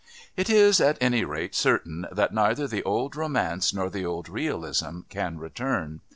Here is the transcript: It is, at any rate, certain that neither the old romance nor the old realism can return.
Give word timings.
It 0.35 0.49
is, 0.49 0.81
at 0.81 0.97
any 0.99 1.23
rate, 1.23 1.53
certain 1.53 2.07
that 2.11 2.33
neither 2.33 2.67
the 2.67 2.81
old 2.81 3.15
romance 3.15 3.71
nor 3.71 3.87
the 3.91 4.03
old 4.03 4.29
realism 4.29 5.01
can 5.09 5.37
return. 5.37 6.01